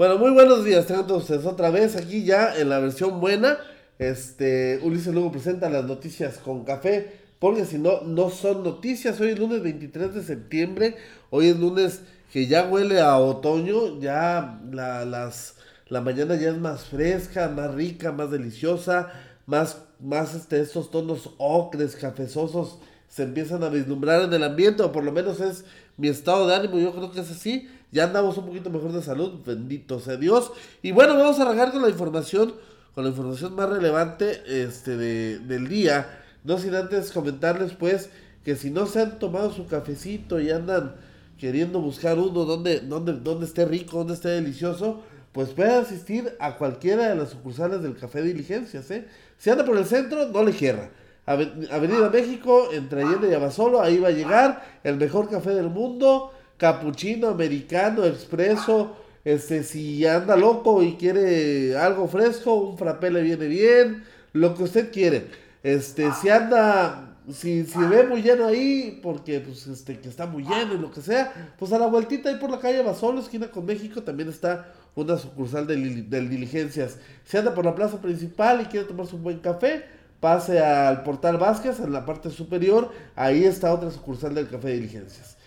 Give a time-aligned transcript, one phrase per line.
[0.00, 3.58] Bueno, muy buenos días, tengan todos ustedes otra vez aquí ya en la versión buena.
[3.98, 9.20] Este, Ulises luego presenta las noticias con café, porque si no, no son noticias.
[9.20, 10.96] Hoy es lunes 23 de septiembre,
[11.28, 12.00] hoy es lunes
[12.32, 15.56] que ya huele a otoño, ya la, las,
[15.90, 19.12] la mañana ya es más fresca, más rica, más deliciosa,
[19.44, 24.92] más, más este, estos tonos ocres, cafezosos se empiezan a vislumbrar en el ambiente, o
[24.92, 25.64] por lo menos es
[25.98, 27.68] mi estado de ánimo, yo creo que es así.
[27.92, 30.52] Ya andamos un poquito mejor de salud, bendito sea Dios.
[30.82, 32.54] Y bueno, vamos a arrancar con la información,
[32.94, 36.20] con la información más relevante este, de, del día.
[36.44, 38.10] No sin antes comentarles pues
[38.44, 40.94] que si no se han tomado su cafecito y andan
[41.38, 45.02] queriendo buscar uno donde, donde, donde esté rico, donde esté delicioso,
[45.32, 48.90] pues pueden asistir a cualquiera de las sucursales del Café Diligencias.
[48.90, 49.06] ¿eh?
[49.38, 50.90] Si anda por el centro, no le cierra.
[51.26, 56.32] Avenida México, entre Allende y Abasolo, ahí va a llegar el mejor café del mundo,
[56.60, 63.46] capuchino, americano, expreso, este, si anda loco y quiere algo fresco, un frappé le viene
[63.46, 65.28] bien, lo que usted quiere.
[65.62, 70.42] Este, si anda, si, si ve muy lleno ahí, porque pues este, que está muy
[70.42, 73.50] lleno y lo que sea, pues a la vueltita ahí por la calle Abasolo, esquina
[73.50, 76.98] con México, también está una sucursal del de Diligencias.
[77.24, 79.84] Si anda por la plaza principal y quiere tomarse un buen café,
[80.20, 84.74] pase al portal Vázquez en la parte superior, ahí está otra sucursal del Café de
[84.74, 85.39] Diligencias.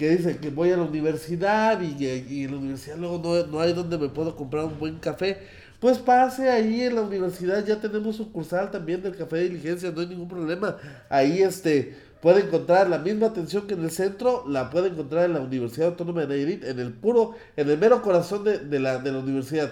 [0.00, 3.74] Que dice que voy a la universidad y, en la universidad luego no, no, hay
[3.74, 5.36] donde me puedo comprar un buen café.
[5.78, 10.00] Pues pase ahí en la universidad, ya tenemos sucursal también del Café de Diligencias, no
[10.00, 10.76] hay ningún problema.
[11.10, 15.34] Ahí este puede encontrar la misma atención que en el centro, la puede encontrar en
[15.34, 18.98] la Universidad Autónoma de Nayarit, en el puro, en el mero corazón de, de, la,
[18.98, 19.70] de la universidad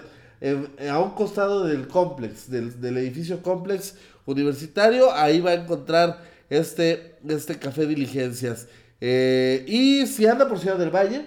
[0.89, 7.59] a un costado del complex, del, edificio complex universitario, ahí va a encontrar este, este
[7.59, 8.67] café diligencias.
[9.01, 11.25] Eh, y si anda por Ciudad del Valle,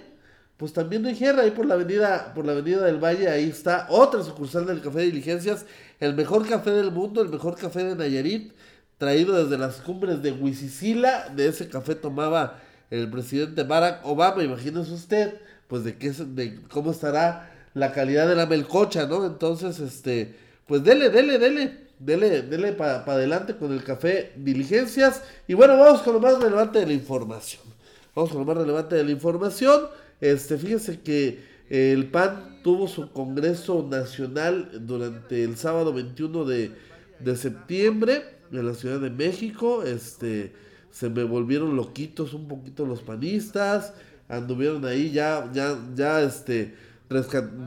[0.57, 4.23] pues también hay ahí por la avenida, por la avenida del Valle, ahí está otra
[4.23, 5.65] sucursal del café de diligencias,
[5.99, 8.53] el mejor café del mundo, el mejor café de Nayarit,
[8.97, 12.59] traído desde las cumbres de Huizicila, de ese café tomaba
[12.91, 18.35] el presidente Barack Obama, imagínese usted, pues de qué de cómo estará la calidad de
[18.35, 19.25] la melcocha, ¿no?
[19.25, 20.35] Entonces, este,
[20.67, 25.23] pues dele, dele, dele, dele, dele para adelante con el café Diligencias.
[25.47, 27.72] Y bueno, vamos con lo más relevante de la información.
[28.15, 29.87] Vamos con lo más relevante de la información.
[30.21, 36.71] Este, fíjense que el PAN tuvo su Congreso Nacional durante el sábado 21 de,
[37.19, 39.83] de septiembre en la Ciudad de México.
[39.83, 40.53] Este,
[40.91, 43.93] se me volvieron loquitos un poquito los panistas.
[44.29, 46.75] Anduvieron ahí ya, ya, ya, este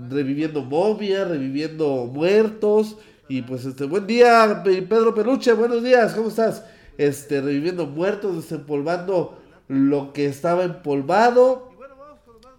[0.08, 2.96] reviviendo momias, reviviendo muertos.
[3.28, 6.64] Y pues este, buen día, Pedro Peluche, buenos días, ¿cómo estás?
[6.96, 9.38] Este, reviviendo muertos, desempolvando
[9.68, 11.70] lo que estaba empolvado.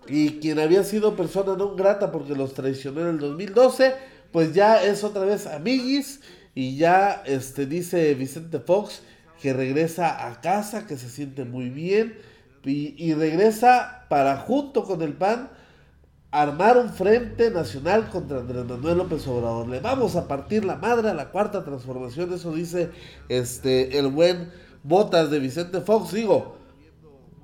[0.08, 3.94] Y quien había sido persona no grata porque los traicionó en el 2012,
[4.32, 6.22] pues ya es otra vez amiguis.
[6.56, 9.02] Y ya este, dice Vicente Fox
[9.42, 12.18] que regresa a casa, que se siente muy bien.
[12.64, 15.50] Y, regresa para junto con el PAN
[16.32, 19.70] armar un frente nacional contra Andrés Manuel López Obrador.
[19.70, 22.90] Le vamos a partir la madre a la cuarta transformación, eso dice
[23.30, 24.52] este el buen
[24.84, 26.12] Botas de Vicente Fox.
[26.12, 26.57] Digo,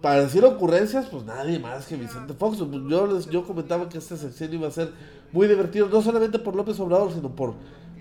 [0.04, 2.58] para decir ocurrencias, pues nadie más que Vicente Fox.
[2.90, 4.92] Yo, les, yo comentaba que este sección iba a ser
[5.32, 7.54] muy divertido, no solamente por López Obrador, sino por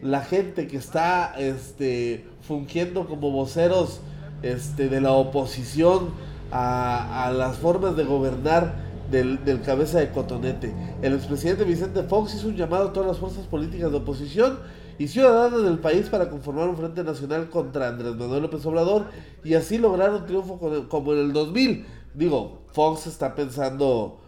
[0.03, 4.01] la gente que está este, fungiendo como voceros
[4.43, 6.09] este, de la oposición
[6.51, 8.75] a, las formas de gobernar
[9.13, 10.75] del, cabeza de cotonete.
[11.03, 14.59] El expresidente Vicente Fox hizo un llamado a todas las fuerzas políticas de oposición
[15.03, 19.07] y ciudadanas del país para conformar un frente nacional contra Andrés Manuel López Obrador
[19.43, 21.85] y así lograr un triunfo como en el 2000.
[22.15, 24.21] Digo, Fox está pensando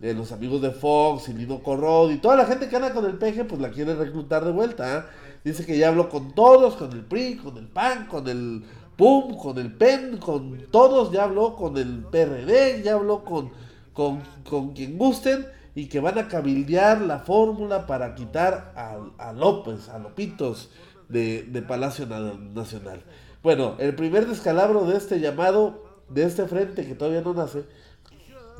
[0.00, 3.04] en los amigos de Fox y Lino Corrod y toda la gente que anda con
[3.04, 4.96] el peje, pues la quiere reclutar de vuelta.
[4.96, 5.06] ¿ah?
[5.44, 8.64] Dice que ya habló con todos, con el PRI, con el PAN, con el
[8.96, 13.50] PUM, con el PEN, con todos, ya habló con el PRD, ya habló con
[13.92, 19.88] con, con quien gusten y que van a cabildear la fórmula para quitar a, López,
[19.88, 20.70] a Lopitos
[21.08, 23.02] de, de, Palacio Nacional.
[23.42, 27.64] Bueno, el primer descalabro de este llamado, de este frente que todavía no nace,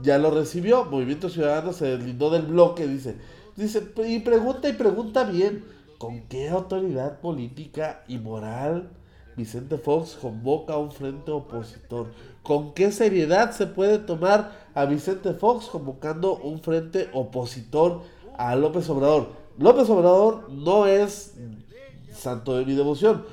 [0.02, 0.84] ya lo recibió.
[0.86, 3.16] Movimiento Ciudadano se deslindó del bloque, dice.
[3.56, 5.64] Dice, y pregunta y pregunta bien,
[5.98, 8.90] ¿con qué autoridad política y moral
[9.36, 12.08] Vicente Fox convoca a un frente opositor?
[12.42, 18.02] ¿Con qué seriedad se puede tomar a Vicente Fox convocando un frente opositor
[18.36, 19.28] a López Obrador?
[19.58, 21.34] López Obrador no es
[22.12, 23.24] santo de mi devoción,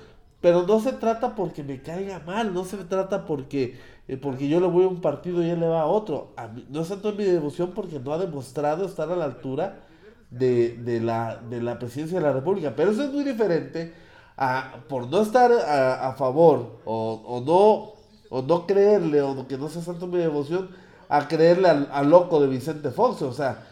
[0.41, 4.59] pero no se trata porque me caiga mal, no se trata porque, eh, porque yo
[4.59, 6.33] le voy a un partido y él le va a otro.
[6.69, 9.85] no es santo de mi devoción porque no ha demostrado estar a la altura
[10.29, 12.73] de, la, de la presidencia de la República.
[12.75, 13.93] Pero eso es muy diferente
[14.41, 19.67] a, por no estar a, favor o, o, no, o no creerle o que no
[19.67, 20.69] sea santo mi devoción,
[21.09, 23.21] a creerle al, loco de Vicente Fox.
[23.21, 23.67] O sea,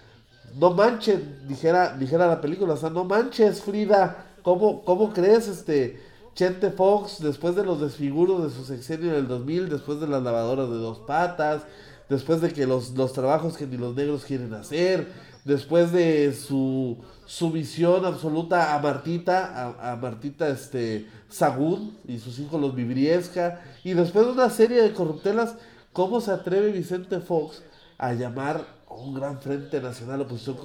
[0.59, 6.01] no manches, dijera, dijera la película, o sea, no manches, Frida, ¿cómo, cómo crees este
[6.35, 10.69] Chente Fox después de los desfiguros de su sexenio del 2000, después de las lavadoras
[10.69, 11.61] de dos patas,
[12.09, 15.07] después de que los, los trabajos que ni los negros quieren hacer,
[15.47, 22.75] después de su sumisión absoluta a Martita, a, Martita este, Sagún y sus hijos los
[22.75, 25.55] Vibriesca, y después de una serie de corruptelas,
[25.94, 27.63] ¿cómo se atreve Vicente Fox
[27.97, 30.57] a llamar a un gran frente nacional oposición?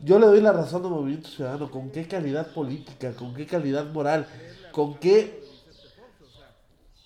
[0.00, 3.90] Yo le doy la razón al movimiento ciudadano, con qué calidad política, con qué calidad
[3.90, 4.26] moral,
[4.70, 5.44] con qué...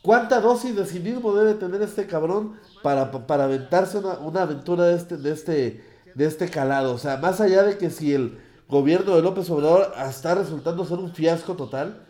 [0.03, 4.97] ¿Cuánta dosis de cinismo debe tener este cabrón para, para aventarse una, una aventura de
[4.97, 6.95] este, de este de este calado.
[6.95, 10.99] O sea, más allá de que si el gobierno de López Obrador está resultando ser
[10.99, 12.07] un fiasco total,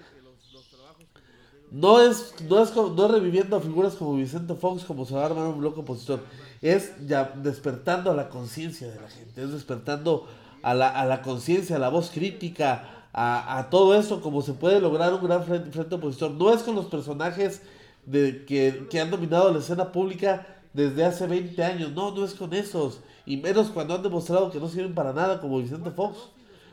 [1.70, 5.26] no es, no es, no reviviendo a figuras como Vicente Fox, como se va a
[5.26, 6.20] armar un bloque opositor,
[6.60, 10.26] es ya despertando a la conciencia de la gente, es despertando
[10.62, 14.52] a la, a la conciencia, a la voz crítica, a, a, todo eso, como se
[14.52, 16.32] puede lograr un gran frente, frente opositor.
[16.32, 17.62] No es con los personajes
[18.04, 22.34] de, que, que han dominado la escena pública desde hace 20 años, no, no es
[22.34, 26.30] con esos y menos cuando han demostrado que no sirven para nada, como Vicente Fox,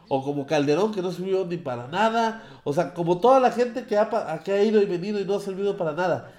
[0.08, 3.86] o como Calderón, que no sirvió ni para nada, o sea, como toda la gente
[3.86, 6.32] que ha, que ha ido y venido y no ha servido para nada.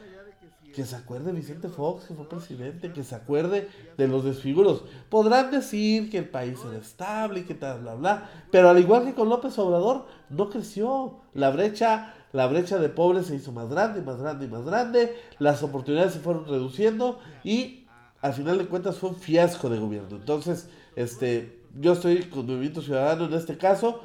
[0.75, 4.84] Que se acuerde Vicente Fox, que fue presidente, que se acuerde de los desfiguros.
[5.08, 9.05] Podrán decir que el país era estable y que tal, bla, bla, pero al igual
[9.05, 11.20] que con López Obrador, no creció.
[11.34, 15.16] La brecha, la brecha de pobres se hizo más grande, más grande y más grande,
[15.38, 17.86] las oportunidades se fueron reduciendo y
[18.20, 20.16] al final de cuentas fue un fiasco de gobierno.
[20.16, 24.02] Entonces, este, yo estoy con Movimiento Ciudadano en este caso.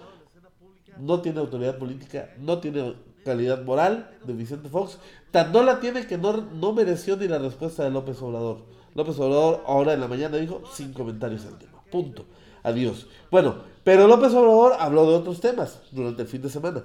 [1.00, 5.00] No tiene autoridad política, no tiene calidad moral de Vicente Fox.
[5.32, 8.66] Tan no la tiene que no, no mereció ni la respuesta de López Obrador.
[8.94, 11.84] López Obrador ahora en la mañana dijo sin comentarios al tema.
[11.92, 12.26] Punto.
[12.62, 13.08] Adiós.
[13.32, 16.84] Bueno, pero López Obrador habló de otros temas durante el fin de semana.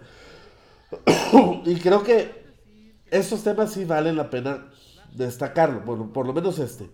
[1.65, 2.47] Y creo que
[3.11, 4.67] estos temas sí valen la pena
[5.15, 5.81] destacarlo.
[5.81, 6.91] Bueno, por lo menos este.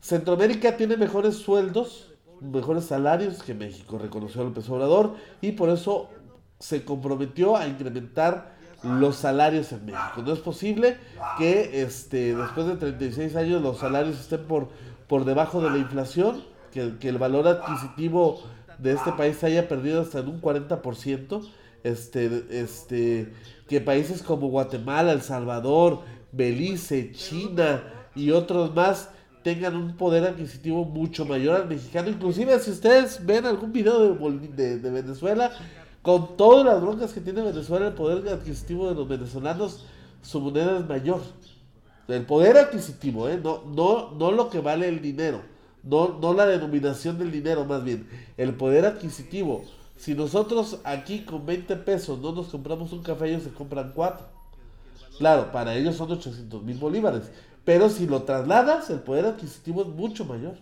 [0.00, 6.10] Centroamérica tiene mejores sueldos, mejores salarios que México, reconoció López Obrador, y por eso
[6.58, 10.22] se comprometió a incrementar los salarios en México.
[10.24, 10.98] No es posible
[11.38, 14.68] que este, después de 36 años los salarios estén por,
[15.08, 18.42] por debajo de la inflación, que, que el valor adquisitivo
[18.78, 21.48] de este país haya perdido hasta en un 40%,
[21.84, 23.32] este, este,
[23.68, 26.00] que países como Guatemala, El Salvador,
[26.32, 27.84] Belice, China
[28.16, 29.10] y otros más
[29.44, 32.08] tengan un poder adquisitivo mucho mayor al mexicano.
[32.08, 35.52] Inclusive si ustedes ven algún video de, de, Venezuela,
[36.02, 39.84] con todas las broncas que tiene Venezuela, el poder adquisitivo de los venezolanos,
[40.22, 41.20] su moneda es mayor.
[42.08, 43.38] El poder adquisitivo, ¿eh?
[43.42, 45.42] no, no, no lo que vale el dinero,
[45.82, 49.64] no, no la denominación del dinero más bien, el poder adquisitivo.
[49.96, 54.26] Si nosotros aquí con 20 pesos no nos compramos un café, ellos se compran 4.
[55.18, 57.30] Claro, para ellos son 800 mil bolívares.
[57.64, 60.56] Pero si lo trasladas, el poder adquisitivo es mucho mayor.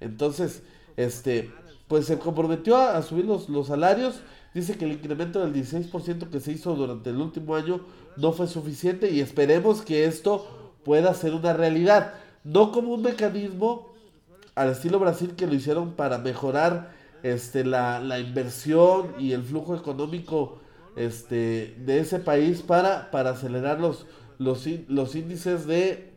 [0.00, 0.62] Entonces,
[0.96, 1.50] este,
[1.88, 4.20] pues se comprometió a, subir los, los, salarios.
[4.54, 7.80] Dice que el incremento del 16% que se hizo durante el último año
[8.16, 12.14] no fue suficiente y esperemos que esto pueda ser una realidad.
[12.44, 13.92] No como un mecanismo
[14.54, 19.76] al estilo Brasil que lo hicieron para mejorar este, la, la inversión y el flujo
[19.76, 20.60] económico
[20.96, 24.06] este, de ese país para, para acelerar los,
[24.38, 26.12] los, los índices de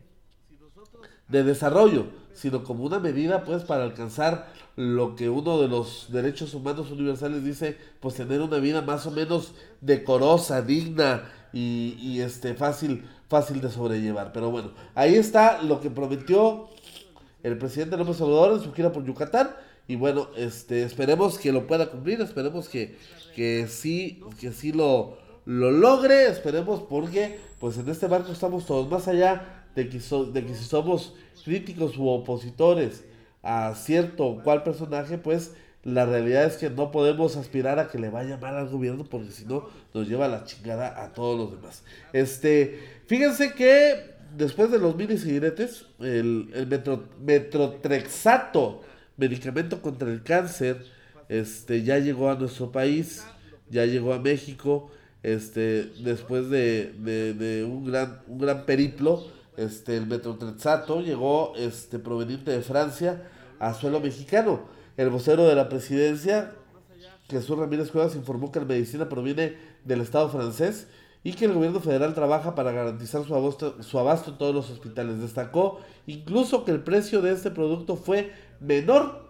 [1.28, 6.54] de desarrollo, sino como una medida pues para alcanzar lo que uno de los derechos
[6.54, 13.04] humanos universales dice, pues tener una vida más o menos decorosa, digna y, este fácil
[13.28, 14.32] fácil de sobrellevar.
[14.32, 16.68] Pero bueno, ahí está lo que prometió
[17.42, 19.50] el presidente López Obrador en su gira por Yucatán
[19.88, 22.96] y bueno, este esperemos que lo pueda cumplir, esperemos que
[23.34, 28.90] que sí que sí lo lo logre, esperemos porque pues en este barco estamos todos
[28.90, 31.14] más allá de que, de que si somos
[31.44, 33.04] críticos u opositores
[33.42, 35.52] a cierto o cual personaje, pues
[35.84, 39.30] la realidad es que no podemos aspirar a que le vaya mal al gobierno porque
[39.30, 41.84] si no nos lleva la chingada a todos los demás.
[42.12, 48.82] Este, fíjense que después de los mini cigaretes, el, el metro, metrotrexato,
[49.16, 50.84] medicamento contra el cáncer,
[51.28, 53.24] este, ya llegó a nuestro país,
[53.70, 54.90] ya llegó a México,
[55.22, 61.98] este, después de, de, de un, gran, un gran periplo este, el metrotrenzato llegó este,
[61.98, 63.22] proveniente de Francia
[63.58, 64.60] a suelo mexicano.
[64.96, 66.52] El vocero de la presidencia
[67.28, 70.86] Jesús Ramírez Cuevas informó que la medicina proviene del Estado francés
[71.24, 74.70] y que el gobierno federal trabaja para garantizar su abasto, su abasto en todos los
[74.70, 75.20] hospitales.
[75.20, 79.26] Destacó incluso que el precio de este producto fue menor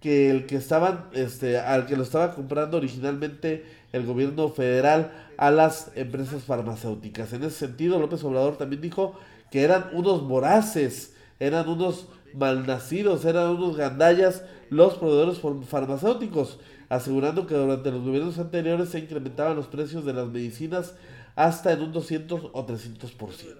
[0.00, 5.50] que el que estaban, este, al que lo estaba comprando originalmente el gobierno federal a
[5.50, 7.32] las empresas farmacéuticas.
[7.32, 9.18] En ese sentido, López Obrador también dijo
[9.50, 17.54] que eran unos voraces, eran unos malnacidos, eran unos gandallas los proveedores farmacéuticos, asegurando que
[17.54, 20.94] durante los gobiernos anteriores se incrementaban los precios de las medicinas
[21.36, 23.54] hasta en un 200 o 300%.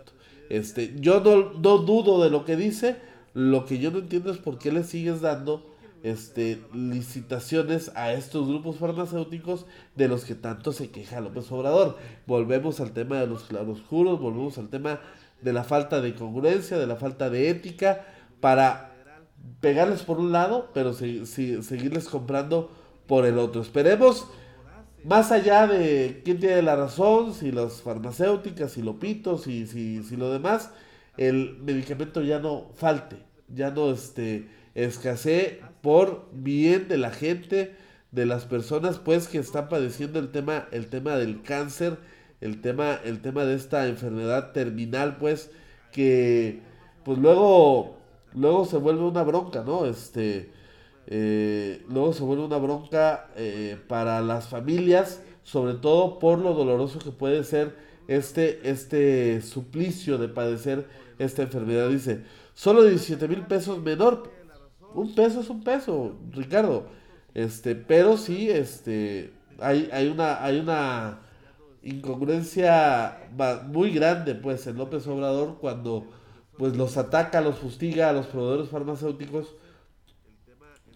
[0.51, 2.97] Este, yo no, no dudo de lo que dice,
[3.35, 5.75] lo que yo no entiendo es por qué le sigues dando
[6.05, 11.99] este, licitaciones a estos grupos farmacéuticos de los que tanto se queja López Obrador.
[12.27, 15.01] Volvemos al tema de los claroscuros, volvemos al tema
[15.43, 18.07] de la falta de congruencia, de la falta de ética,
[18.41, 18.93] para
[19.61, 22.71] pegarles por un lado, pero seguirles comprando
[23.07, 23.63] por el otro.
[23.63, 24.29] Esperemos,
[25.05, 30.17] más allá de quién tiene la razón, si las farmacéuticas, si Lopitos, si, si, si
[30.17, 30.71] lo demás,
[31.17, 33.17] el medicamento ya no falte,
[33.49, 37.77] ya no este, escasee por bien de la gente,
[38.11, 41.99] de las personas pues que están padeciendo el tema, el tema del cáncer,
[42.41, 45.51] el tema, el tema de esta enfermedad terminal, pues,
[45.93, 46.61] que
[47.05, 47.97] pues luego,
[48.35, 49.87] luego se vuelve una bronca, ¿no?
[49.87, 50.51] Este,
[51.07, 56.99] eh, luego se vuelve una bronca eh, para las familias, sobre todo por lo doloroso
[56.99, 57.77] que puede ser
[58.09, 60.87] este, este suplicio de padecer
[61.19, 61.89] esta enfermedad.
[61.89, 62.23] Dice,
[62.55, 64.31] solo 17 mil pesos menor
[64.95, 66.87] un peso es un peso, Ricardo.
[67.35, 71.21] Este, pero sí, este, hay, hay una, hay una
[71.83, 73.19] incongruencia
[73.67, 76.07] muy grande, pues, en López Obrador cuando,
[76.57, 79.57] pues, los ataca, los fustiga a los proveedores farmacéuticos,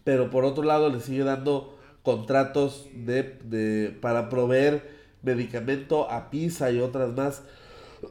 [0.04, 6.70] pero por otro lado le sigue dando contratos de, de para proveer medicamento a PISA
[6.70, 7.42] y otras más,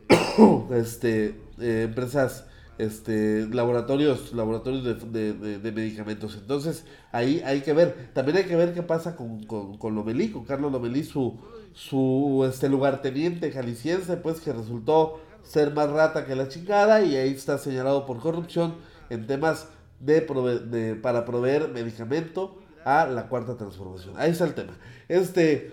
[0.72, 2.46] este, eh, empresas
[2.78, 6.38] este, laboratorios, laboratorios de, de, medicamentos.
[6.40, 8.10] Entonces, ahí hay que ver.
[8.14, 11.40] También hay que ver qué pasa con, con, con Lomelí, con Carlos Lomelí, su,
[11.74, 17.32] su este, lugarteniente jalisciense, pues que resultó ser más rata que la chingada y ahí
[17.32, 18.76] está señalado por corrupción
[19.10, 20.22] en temas de,
[20.70, 24.14] de para proveer medicamento a la cuarta transformación.
[24.18, 24.74] Ahí está el tema.
[25.08, 25.72] Este,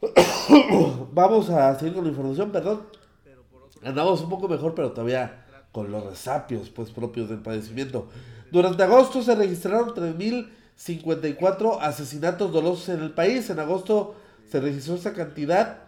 [1.12, 2.82] vamos a seguir con la información, perdón.
[3.84, 8.08] Andamos un poco mejor, pero todavía con los resapios pues propios del padecimiento.
[8.52, 13.50] Durante agosto se registraron 3.054 asesinatos dolosos en el país.
[13.50, 14.14] En agosto
[14.48, 15.78] se registró esa cantidad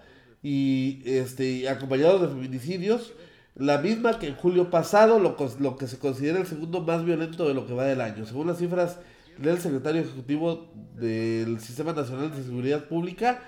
[0.43, 3.12] y este acompañados de feminicidios,
[3.55, 7.49] la misma que en julio pasado, lo, lo que se considera el segundo más violento
[7.49, 8.26] de lo que va del año.
[8.26, 8.99] Según las cifras
[9.38, 13.43] del secretario ejecutivo del Sistema Nacional de Seguridad Pública,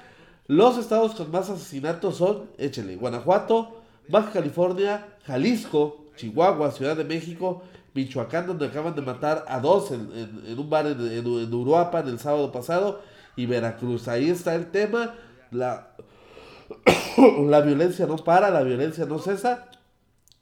[0.46, 3.77] los estados con más asesinatos son, échele, Guanajuato,
[4.08, 7.62] Baja California, Jalisco, Chihuahua, Ciudad de México,
[7.94, 12.52] Michoacán, donde acaban de matar a dos en, un bar en, en, Uruapan el sábado
[12.52, 13.02] pasado,
[13.36, 14.08] y Veracruz.
[14.08, 15.14] Ahí está el tema.
[15.50, 15.94] La,
[17.46, 19.70] la violencia no para, la violencia no cesa.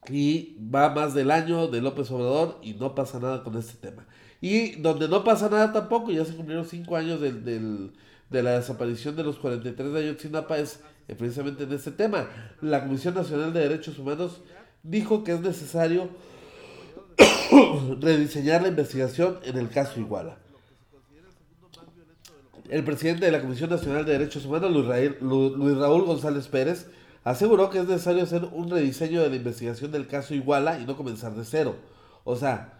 [0.08, 4.06] Y va más del año de López Obrador y no pasa nada con este tema.
[4.40, 7.92] Y donde no pasa nada tampoco, ya se cumplieron cinco años del, del,
[8.30, 10.80] de la desaparición de los 43 de Ayotzinapa, es
[11.16, 12.28] precisamente en este tema.
[12.61, 14.40] La Comisión Nacional de Derechos Humanos
[14.83, 16.09] dijo que es necesario
[18.00, 20.38] rediseñar la investigación en el caso Iguala.
[22.68, 24.73] El presidente de la Comisión Nacional de Derechos Humanos,
[25.21, 26.88] Luis Raúl González Pérez,
[27.23, 30.97] aseguró que es necesario hacer un rediseño de la investigación del caso Iguala y no
[30.97, 31.76] comenzar de cero.
[32.25, 32.75] O sea,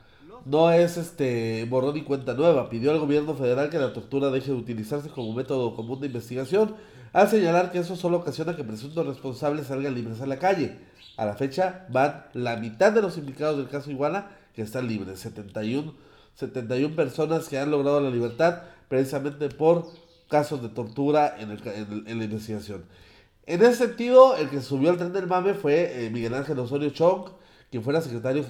[0.46, 2.70] no es este borrón y cuenta nueva.
[2.70, 6.76] Pidió al gobierno federal que la tortura deje de utilizarse como método común de investigación,
[7.12, 10.78] al señalar que eso solo ocasiona que presuntos responsables salgan libres a la calle.
[11.16, 15.18] A la fecha van la mitad de los implicados del caso Iguala que están libres,
[15.20, 15.94] 71,
[16.34, 19.86] 71 personas que han logrado la libertad precisamente por
[20.28, 22.84] casos de tortura en, la investigación.
[23.46, 26.90] En ese sentido, el que subió al tren del mame fue eh, Miguel Ángel Osorio
[26.90, 27.30] Chong,
[27.70, 28.44] quien fuera secretario,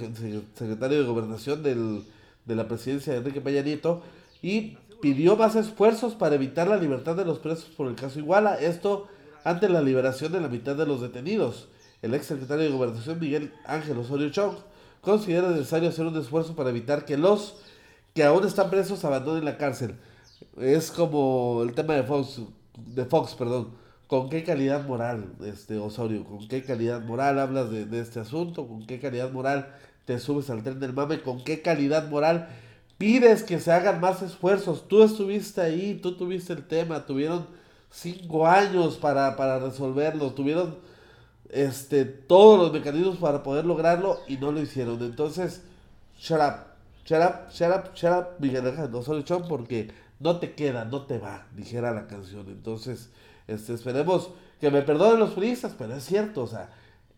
[0.54, 4.02] secretario de Gobernación de la presidencia de Enrique Peña Nieto,
[4.42, 8.54] y pidió más esfuerzos para evitar la libertad de los presos por el caso Iguala,
[8.56, 9.08] esto
[9.44, 11.68] ante la liberación de la mitad de los detenidos
[12.02, 14.56] el ex secretario de Gobernación Miguel Ángel Osorio Chong
[15.00, 17.56] considera necesario hacer un esfuerzo para evitar que los
[18.14, 19.96] que aún están presos abandonen la cárcel.
[20.58, 22.40] Es como el tema de Fox,
[22.76, 23.70] de Fox, perdón.
[24.06, 26.25] ¿Con qué calidad moral, este Osorio?
[26.25, 28.68] ¿Con qué calidad moral hablas de, este asunto?
[28.68, 31.20] ¿Con qué calidad moral te subes al tren del mame?
[31.20, 32.48] ¿Con qué calidad moral
[32.98, 34.88] pides que se hagan más esfuerzos.
[34.88, 37.46] Tú estuviste ahí, tú tuviste el tema, tuvieron
[37.90, 40.78] cinco años para, para resolverlo, tuvieron
[41.50, 45.02] este, todos los mecanismos para poder lograrlo y no lo hicieron.
[45.02, 45.62] Entonces,
[46.18, 46.66] shut up,
[47.04, 51.18] shut up, shut up, shut up, Miguel Ángel no porque no te queda, no te
[51.18, 52.48] va, dijera la canción.
[52.48, 53.10] Entonces,
[53.46, 56.70] este, esperemos que me perdonen los turistas, pero es cierto, o sea,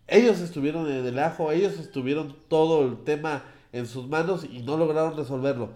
[0.07, 4.77] ellos estuvieron en el ajo, ellos estuvieron todo el tema en sus manos y no
[4.77, 5.71] lograron resolverlo.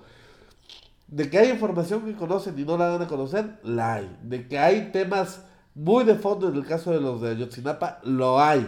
[1.06, 4.16] De que hay información que conocen y no la van a conocer, la hay.
[4.22, 5.44] De que hay temas
[5.74, 8.66] muy de fondo en el caso de los de Ayotzinapa, lo hay.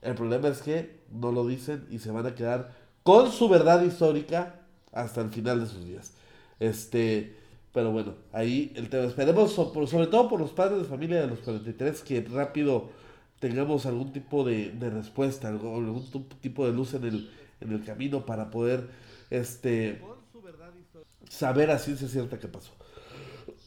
[0.00, 2.72] El problema es que no lo dicen y se van a quedar
[3.02, 4.60] con su verdad histórica
[4.92, 6.14] hasta el final de sus días.
[6.58, 7.36] Este,
[7.72, 9.04] pero bueno, ahí el tema.
[9.04, 12.90] Esperemos, sobre todo por los padres de familia de los 43, que rápido
[13.40, 16.06] tengamos algún tipo de, de respuesta, algún
[16.40, 18.88] tipo de luz en el, en el camino para poder
[19.30, 20.00] este,
[21.28, 22.72] saber a ciencia cierta qué pasó.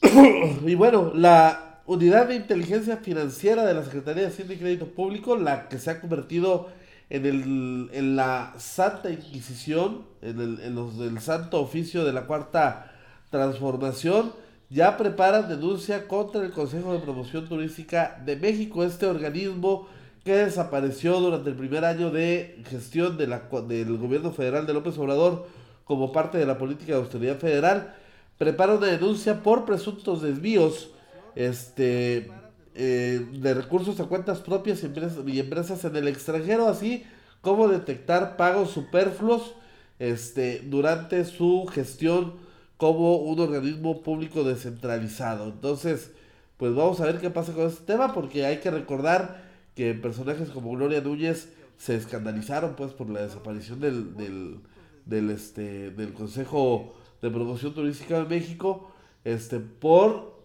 [0.66, 5.36] y bueno, la unidad de inteligencia financiera de la Secretaría de Hacienda y Crédito Público,
[5.36, 6.70] la que se ha convertido
[7.10, 12.28] en, el, en la Santa Inquisición, en el, en los del Santo Oficio de la
[12.28, 12.95] Cuarta
[13.36, 14.32] Transformación,
[14.70, 19.90] ya preparan denuncia contra el Consejo de Promoción Turística de México, este organismo
[20.24, 24.98] que desapareció durante el primer año de gestión de la, del gobierno federal de López
[24.98, 25.48] Obrador
[25.84, 27.94] como parte de la política de austeridad federal,
[28.38, 30.92] prepara una denuncia por presuntos desvíos
[31.36, 32.32] este,
[32.74, 37.04] eh, de recursos a cuentas propias y empresas, y empresas en el extranjero, así
[37.42, 39.56] como detectar pagos superfluos
[40.00, 42.45] este, durante su gestión
[42.78, 45.46] como un organismo público descentralizado.
[45.46, 46.12] Entonces,
[46.58, 49.44] pues vamos a ver qué pasa con este tema, porque hay que recordar
[49.76, 54.60] que personajes como Gloria Núñez se escandalizaron pues por la desaparición del, del,
[55.06, 58.92] del, este, del Consejo de Promoción Turística de México
[59.26, 60.36] este, por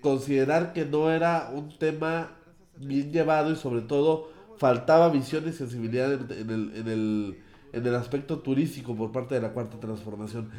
[0.00, 2.36] considerar que no era un tema
[2.78, 7.38] bien llevado y sobre todo faltaba visión y sensibilidad en, el, en, el,
[7.72, 10.50] en el aspecto turístico por parte de la cuarta transformación.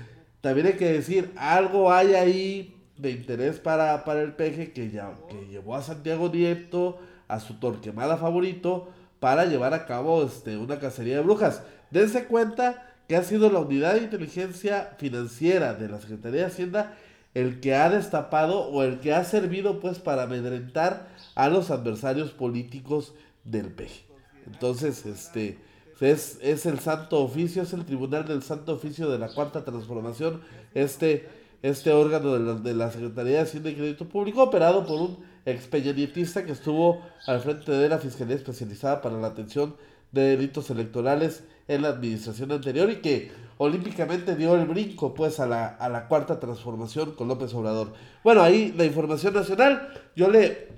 [0.41, 5.13] También hay que decir, algo hay ahí de interés para, para el peje que, ya,
[5.29, 10.79] que llevó a Santiago Nieto a su torquemada favorito para llevar a cabo este, una
[10.79, 11.63] cacería de brujas.
[11.91, 16.97] Dense cuenta que ha sido la unidad de inteligencia financiera de la Secretaría de Hacienda
[17.33, 22.31] el que ha destapado o el que ha servido pues para amedrentar a los adversarios
[22.31, 24.05] políticos del PG.
[24.47, 25.59] Entonces, este
[25.99, 30.41] es, es el santo oficio, es el tribunal del santo oficio de la cuarta transformación,
[30.73, 31.27] este,
[31.61, 35.17] este órgano de la, de la Secretaría de Hacienda y Crédito Público operado por un
[35.45, 39.75] expedientista que estuvo al frente de la Fiscalía Especializada para la Atención
[40.11, 45.47] de Delitos Electorales en la administración anterior y que olímpicamente dio el brinco pues a
[45.47, 47.93] la, a la cuarta transformación con López Obrador.
[48.23, 50.69] Bueno, ahí la información nacional, yo le,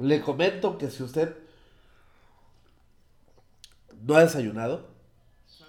[0.00, 1.34] le comento que si usted
[4.02, 4.86] no ha desayunado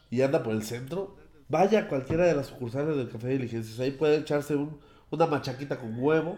[0.10, 1.16] y anda por el centro,
[1.48, 4.80] vaya a cualquiera de las sucursales del Café de Diligencias, ahí puede echarse un,
[5.12, 6.38] una machaquita con huevo,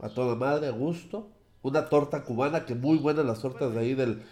[0.00, 1.28] a toda madre, a gusto.
[1.62, 4.22] Una torta cubana, que muy buenas las tortas de ahí del,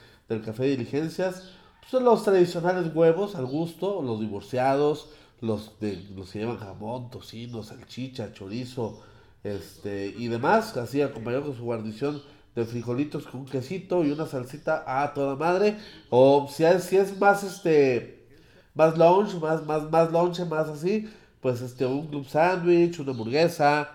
[0.45, 1.51] café de diligencias.
[1.89, 7.63] Son los tradicionales huevos al gusto, los divorciados, los, de, los que llevan jamón, tocino,
[7.63, 9.03] salchicha, chorizo,
[9.45, 12.23] este, y demás, así acompañado con su guarnición
[12.57, 15.77] de frijolitos con quesito y una salsita a toda madre.
[16.11, 18.27] O si es, si es más este
[18.75, 21.09] más lunch, más, más, más lunch, más así,
[21.41, 23.93] pues este, un club sandwich, una hamburguesa,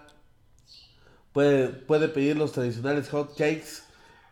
[1.33, 3.83] Puede, puede pedir los tradicionales hot cakes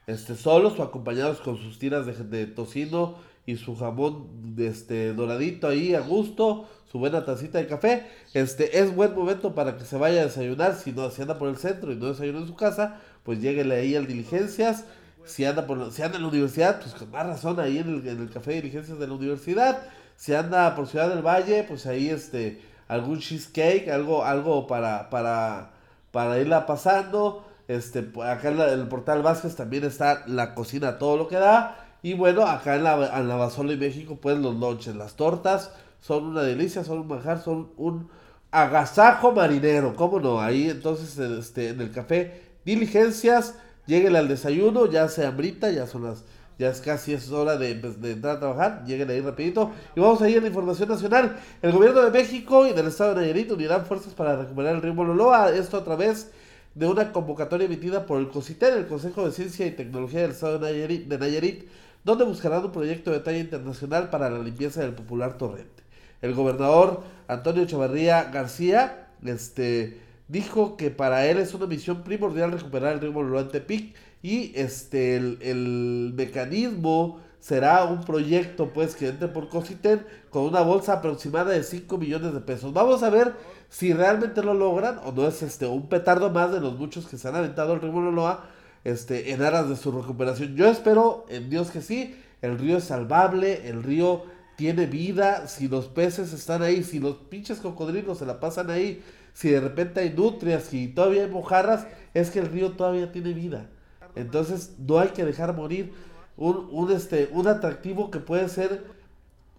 [0.06, 3.16] este, solos o acompañados con sus tiras de, tocino
[3.50, 8.08] y su jamón este, doradito ahí a gusto, su buena tacita de café.
[8.34, 10.76] Este es buen momento para que se vaya a desayunar.
[10.76, 13.76] Si no, si anda por el centro y no desayuna en su casa, pues lléguele
[13.76, 14.86] ahí al diligencias.
[15.26, 18.08] Si anda por si anda en la universidad, pues con más razón ahí en el,
[18.08, 19.82] en el café de diligencias de la universidad.
[20.16, 25.72] Si anda por Ciudad del Valle, pues ahí este algún cheesecake, algo, algo para, para
[26.12, 27.46] para irla pasando.
[27.68, 31.79] Este, acá en, el portal Vázquez también está la cocina, todo lo que da.
[32.02, 36.44] Y bueno, acá en la, en y México, pues los lonches, las tortas son una
[36.44, 38.10] delicia, son un manjar, son un
[38.52, 40.40] agasajo marinero, ¿cómo no?
[40.40, 46.04] Ahí entonces este, en el café Diligencias, lleguen al desayuno, ya se hambrita, ya son
[46.04, 46.24] las
[46.60, 49.72] ya es casi es hora de, entrar a trabajar, lleguen ahí rapidito.
[49.96, 51.40] Y vamos a ir a la información nacional.
[51.62, 54.94] El gobierno de México y del estado de Nayarit unirán fuerzas para recuperar el río
[54.94, 56.32] Loloa, esto a través
[56.76, 60.60] de una convocatoria emitida por el COCITER, el Consejo de Ciencia y Tecnología del estado
[60.60, 61.70] de Nayarit, de Nayarit
[62.10, 65.84] donde buscarán un proyecto de talla internacional para la limpieza del popular torrente.
[66.22, 72.94] El gobernador Antonio Chavarría García este, dijo que para él es una misión primordial recuperar
[72.94, 79.48] el río Tepic y este, el, el mecanismo será un proyecto pues que entre por
[79.48, 82.74] Cositen con una bolsa aproximada de 5 millones de pesos.
[82.74, 83.34] Vamos a ver
[83.70, 87.18] si realmente lo logran o no es este un petardo más de los muchos que
[87.18, 88.44] se han aventado el río Bololoa
[88.84, 90.56] este, en aras de su recuperación.
[90.56, 94.24] Yo espero en Dios que sí, el río es salvable, el río
[94.56, 99.02] tiene vida, si los peces están ahí, si los pinches cocodrilos se la pasan ahí,
[99.34, 103.34] si de repente hay nutrias, si todavía hay mojarras, es que el río todavía tiene
[103.34, 103.68] vida.
[104.16, 105.94] Entonces no hay que dejar morir
[106.36, 108.84] un, un, este, un atractivo que puede ser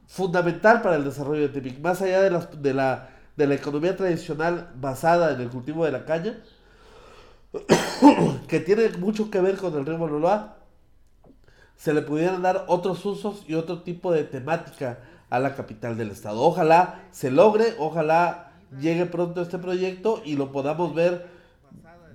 [0.06, 3.96] fundamental para el desarrollo de Tepic, más allá de, las, de, la, de la economía
[3.96, 6.42] tradicional basada en el cultivo de la caña,
[8.48, 10.56] que tiene mucho que ver con el río Bololoa,
[11.76, 14.98] se le pudieran dar otros usos y otro tipo de temática
[15.30, 16.42] a la capital del estado.
[16.42, 21.26] Ojalá se logre, ojalá llegue pronto este proyecto y lo podamos ver,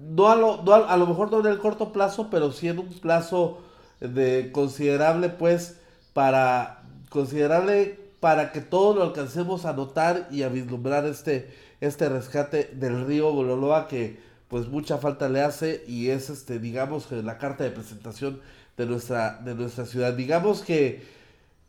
[0.01, 2.89] no a lo, a, lo mejor no en el corto plazo, pero sí en un
[2.99, 3.59] plazo
[3.99, 5.79] de considerable, pues,
[6.13, 12.71] para considerable para que todos lo alcancemos a notar y a vislumbrar este, este rescate
[12.73, 17.63] del río Bololoa que pues mucha falta le hace y es este digamos la carta
[17.63, 18.39] de presentación
[18.77, 20.13] de nuestra de nuestra ciudad.
[20.13, 21.03] Digamos que,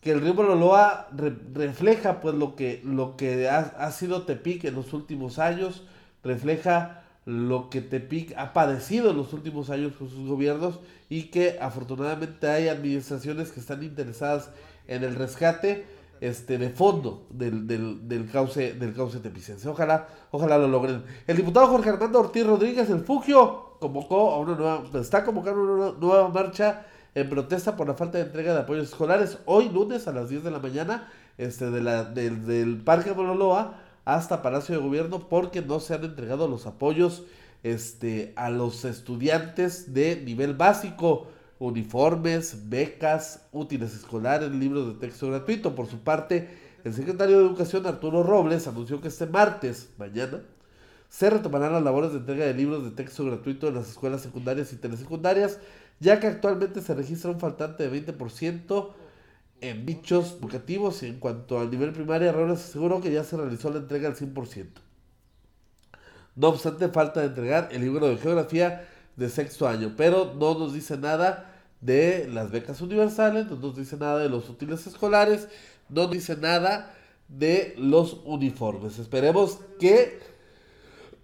[0.01, 1.09] que el río Bololoa
[1.55, 5.85] refleja pues lo que lo que ha, ha, sido Tepic en los últimos años
[6.23, 11.59] refleja lo que Tepic ha padecido en los últimos años con sus gobiernos y que
[11.61, 14.51] afortunadamente hay administraciones que están interesadas
[14.87, 15.87] en el rescate
[16.21, 19.69] este, de fondo del, del, del, cauce, del cauce tepicense.
[19.69, 21.05] Ojalá, ojalá lo logren.
[21.27, 25.99] El diputado Jorge Armando Ortiz Rodríguez, el Fugio, convocó a una nueva, está convocando una
[25.99, 29.39] nueva marcha en protesta por la falta de entrega de apoyos escolares.
[29.47, 33.81] Hoy lunes a las 10 de la mañana, este, de la, del, del Parque Monoloa
[34.05, 37.25] hasta Palacio de Gobierno, porque no se han entregado los apoyos
[37.63, 41.27] este, a los estudiantes de nivel básico
[41.59, 45.75] uniformes, becas, útiles escolares, libros de texto gratuito.
[45.75, 46.49] Por su parte,
[46.85, 50.43] el secretario de Educación Arturo Robles anunció que este martes, mañana,
[51.09, 54.73] se retomarán las labores de entrega de libros de texto gratuito en las escuelas secundarias
[54.73, 55.59] y telesecundarias,
[55.99, 58.93] ya que actualmente se registra un faltante de 20%
[59.63, 63.71] en dichos educativos y en cuanto al nivel primario, Robles aseguró que ya se realizó
[63.71, 64.67] la entrega al 100%.
[66.35, 68.87] No obstante, falta de entregar el libro de geografía
[69.17, 73.97] de sexto año, pero no nos dice nada de las becas universales, no nos dice
[73.97, 75.49] nada de los útiles escolares,
[75.89, 76.95] no nos dice nada
[77.29, 78.99] de los uniformes.
[78.99, 80.19] Esperemos que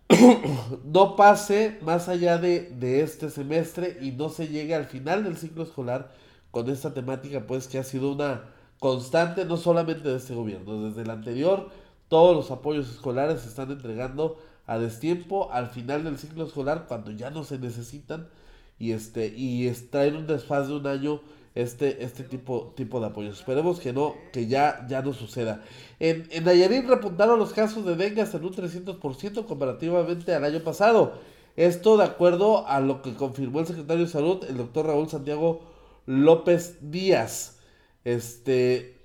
[0.85, 5.37] no pase más allá de, de, este semestre y no se llegue al final del
[5.37, 6.13] ciclo escolar
[6.51, 8.45] con esta temática, pues que ha sido una
[8.79, 11.71] constante no solamente de este gobierno, desde el anterior,
[12.09, 14.39] todos los apoyos escolares se están entregando
[14.73, 18.29] a destiempo al final del ciclo escolar cuando ya no se necesitan
[18.79, 21.21] y este y traer un desfaz de un año
[21.55, 23.39] este, este tipo, tipo de apoyos.
[23.39, 25.63] Esperemos que no, que ya, ya no suceda.
[26.01, 30.61] En, en Nayarit repuntaron los casos de dengue hasta en un 300% comparativamente al año
[30.61, 31.19] pasado.
[31.57, 35.61] Esto de acuerdo a lo que confirmó el secretario de Salud, el doctor Raúl Santiago
[36.07, 37.59] López Díaz.
[38.05, 39.02] Este,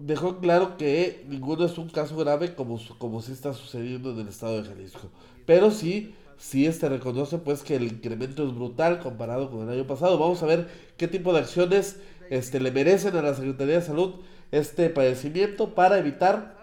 [0.00, 4.28] dejó claro que ninguno es un caso grave como, como sí está sucediendo en el
[4.28, 5.10] estado de Jalisco.
[5.46, 9.86] Pero sí, sí este reconoce pues que el incremento es brutal comparado con el año
[9.86, 10.18] pasado.
[10.18, 14.14] Vamos a ver qué tipo de acciones este, le merecen a la Secretaría de Salud
[14.50, 16.58] este padecimiento para evitar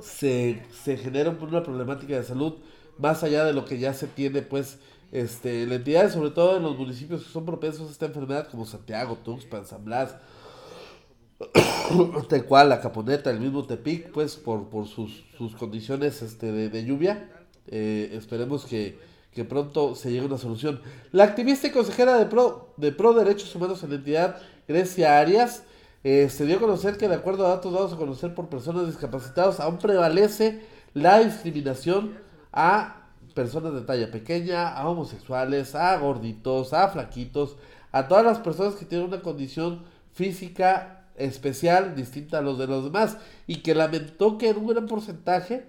[0.00, 2.54] se, se genere una problemática de salud
[2.98, 4.78] más allá de lo que ya se tiene pues
[5.12, 8.66] este, en entidades, sobre todo en los municipios que son propensos a esta enfermedad como
[8.66, 10.16] Santiago, Tuxpan, San Blas,
[12.28, 16.84] tal cual la Caponeta, el mismo Tepic, pues por, por sus, sus condiciones este, de,
[16.84, 17.30] lluvia.
[17.66, 18.98] Eh, esperemos que,
[19.32, 20.80] que, pronto se llegue a una solución.
[21.12, 24.36] La activista y consejera de Pro, de Pro Derechos Humanos en la entidad,
[24.68, 25.64] Grecia Arias,
[26.04, 28.86] eh, se dio a conocer que de acuerdo a datos dados a conocer por personas
[28.86, 32.18] discapacitadas, aún prevalece la discriminación
[32.52, 37.56] a personas de talla pequeña, a homosexuales, a gorditos, a flaquitos,
[37.90, 42.84] a todas las personas que tienen una condición física especial, distinta a los de los
[42.84, 45.66] demás, y que lamentó que en un gran porcentaje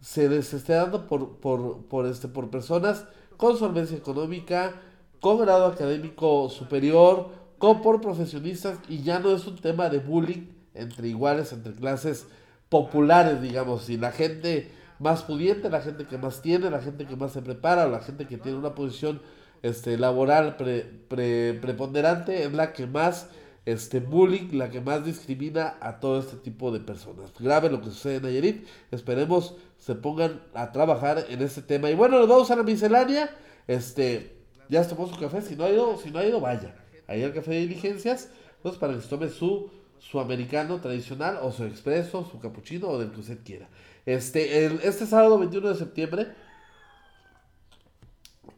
[0.00, 3.04] se les esté dando por, por, por, este, por personas
[3.36, 4.74] con solvencia económica,
[5.20, 10.48] con grado académico superior, con por profesionistas, y ya no es un tema de bullying
[10.74, 12.26] entre iguales, entre clases
[12.68, 17.16] populares, digamos, y la gente más pudiente, la gente que más tiene, la gente que
[17.16, 19.20] más se prepara, la gente que tiene una posición
[19.62, 23.28] este, laboral pre, pre, preponderante, es la que más
[23.66, 27.32] este bullying la que más discrimina a todo este tipo de personas.
[27.38, 28.66] Grave lo que sucede en Nayarit.
[28.92, 31.90] Esperemos se pongan a trabajar en este tema.
[31.90, 33.28] Y bueno, nos vamos a la miscelánea.
[33.66, 34.36] Este,
[34.68, 35.42] ya se tomó su café.
[35.42, 36.76] Si no ha ido, si no ha ido, vaya.
[37.08, 38.30] Ahí al café de diligencias.
[38.62, 42.98] Pues para que se tome su, su americano tradicional o su expreso, su capuchino o
[43.00, 43.68] del que usted quiera.
[44.06, 46.28] Este, este sábado 21 de septiembre,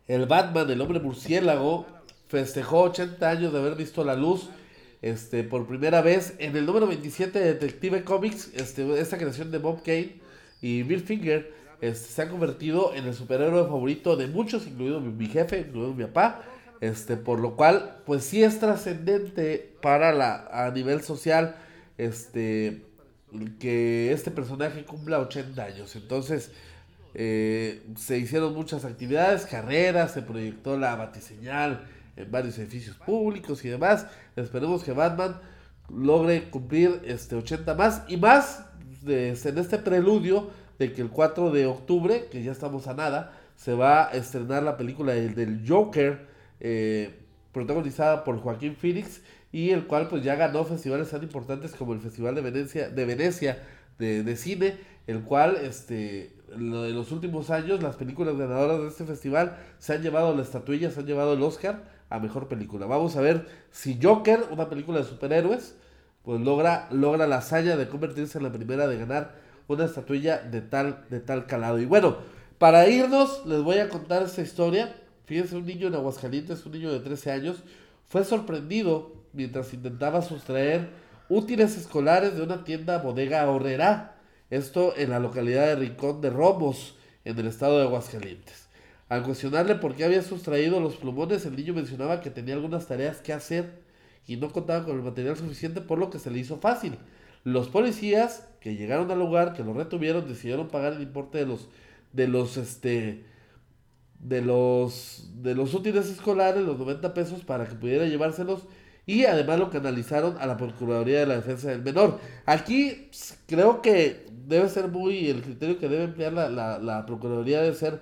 [0.06, 1.86] el Batman, el hombre murciélago,
[2.28, 4.50] festejó 80 años de haber visto la luz
[5.02, 9.58] este, por primera vez en el número 27 de Detective Comics, este, esta creación de
[9.58, 10.16] Bob Kane
[10.60, 15.26] y Bill Finger este, se ha convertido en el superhéroe favorito de muchos, incluido mi,
[15.26, 16.42] jefe, incluido mi papá,
[16.80, 21.56] este, por lo cual, pues sí es trascendente para la, a nivel social,
[21.96, 22.82] este,
[23.60, 25.94] que este personaje cumpla 80 años.
[25.94, 26.50] Entonces,
[27.14, 31.86] eh, se hicieron muchas actividades, carreras, se proyectó la batiseñal,
[32.18, 34.06] en varios edificios públicos y demás.
[34.36, 35.40] Esperemos que Batman
[35.88, 38.64] logre cumplir este 80 más y más
[39.02, 43.32] de, en este preludio de que el 4 de octubre, que ya estamos a nada,
[43.56, 46.26] se va a estrenar la película del, del Joker,
[46.60, 47.14] eh,
[47.52, 52.00] protagonizada por Joaquín Phoenix, y el cual pues ya ganó festivales tan importantes como el
[52.00, 53.62] Festival de Venecia, de Venecia
[53.98, 54.76] de, de cine,
[55.06, 60.02] el cual este en los últimos años las películas ganadoras de este festival se han
[60.02, 62.86] llevado la estatuilla, se han llevado el Oscar a mejor película.
[62.86, 65.76] Vamos a ver si Joker, una película de superhéroes,
[66.22, 69.34] pues logra, logra la hazaña de convertirse en la primera de ganar
[69.66, 71.78] una estatuilla de tal, de tal calado.
[71.78, 72.16] Y bueno,
[72.58, 74.94] para irnos, les voy a contar esta historia.
[75.26, 77.62] Fíjense, un niño en Aguascalientes, un niño de 13 años,
[78.06, 80.88] fue sorprendido mientras intentaba sustraer
[81.28, 84.16] útiles escolares de una tienda bodega ahorrera.
[84.50, 88.67] Esto en la localidad de Rincón de Romos, en el estado de Aguascalientes.
[89.08, 93.18] Al cuestionarle por qué había sustraído los plumones, el niño mencionaba que tenía algunas tareas
[93.20, 93.80] que hacer
[94.26, 96.98] y no contaba con el material suficiente, por lo que se le hizo fácil.
[97.44, 101.68] Los policías que llegaron al lugar, que lo retuvieron, decidieron pagar el importe de los
[102.12, 103.24] de los este
[104.18, 108.66] de los de los útiles escolares, los 90 pesos para que pudiera llevárselos
[109.06, 112.20] y además lo canalizaron a la Procuraduría de la Defensa del Menor.
[112.44, 113.10] Aquí
[113.46, 117.74] creo que debe ser muy el criterio que debe emplear la, la, la Procuraduría debe
[117.74, 118.00] ser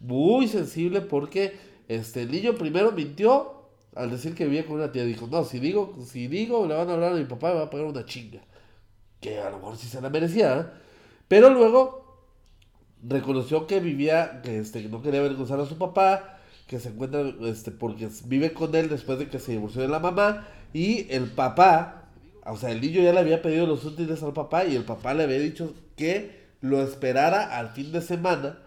[0.00, 1.54] muy sensible porque
[1.88, 3.56] este, el niño primero mintió
[3.94, 5.04] al decir que vivía con una tía.
[5.04, 7.62] Dijo, no, si digo, si digo, le van a hablar a mi papá, me va
[7.64, 8.40] a pagar una chinga.
[9.20, 10.60] Que a lo mejor sí se la merecía.
[10.60, 10.66] ¿eh?
[11.28, 12.20] Pero luego
[13.02, 17.70] reconoció que vivía, que este, no quería avergonzar a su papá, que se encuentra, este,
[17.70, 20.46] porque vive con él después de que se divorció de la mamá.
[20.74, 22.10] Y el papá,
[22.44, 25.14] o sea, el niño ya le había pedido los útiles al papá y el papá
[25.14, 28.58] le había dicho que lo esperara al fin de semana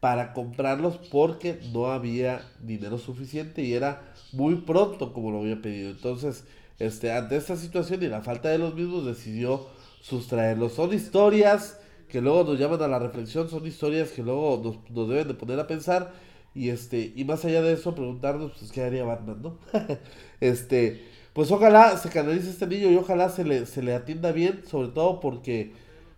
[0.00, 5.90] para comprarlos porque no había dinero suficiente y era muy pronto como lo había pedido.
[5.90, 6.44] Entonces,
[6.78, 9.66] este, ante esta situación y la falta de los mismos, decidió
[10.00, 10.74] sustraerlos.
[10.74, 11.78] Son historias
[12.08, 15.34] que luego nos llaman a la reflexión, son historias que luego nos, nos deben de
[15.34, 16.12] poner a pensar
[16.54, 19.58] y este y más allá de eso preguntarnos pues qué haría Batman, ¿no?
[20.40, 24.62] este, pues ojalá se canalice este niño y ojalá se le, se le atienda bien,
[24.66, 25.74] sobre todo porque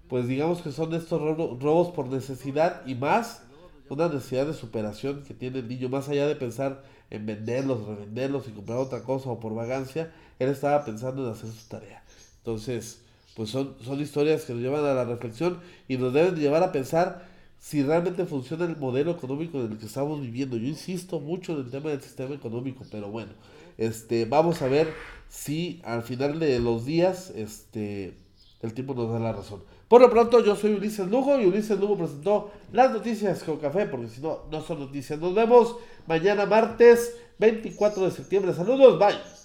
[0.09, 3.43] pues digamos que son estos robos por necesidad y más
[3.91, 8.49] una necesidad de superación que tiene el niño, más allá de pensar en venderlos, revenderlos
[8.49, 12.03] y comprar otra cosa o por vagancia, él estaba pensando en hacer su tarea.
[12.39, 13.03] Entonces,
[13.35, 16.73] pues son, son historias que nos llevan a la reflexión y nos deben llevar a
[16.73, 17.27] pensar
[17.59, 20.57] si realmente funciona el modelo económico en el que estamos viviendo.
[20.57, 23.33] Yo insisto mucho en el tema del sistema económico, pero bueno,
[23.77, 24.89] este, vamos a ver
[25.29, 28.15] si al final de los días este,
[28.63, 29.63] el tiempo nos da la razón.
[29.89, 33.87] Por lo pronto, yo soy Ulises Lugo y Ulises Lugo presentó las noticias con café,
[33.87, 35.19] porque si no, no son noticias.
[35.19, 38.53] Nos vemos mañana martes 24 de septiembre.
[38.53, 39.38] Saludos, bye.